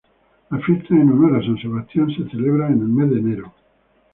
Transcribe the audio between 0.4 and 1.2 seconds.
Las fiestas en